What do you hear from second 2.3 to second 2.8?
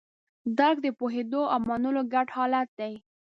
حالت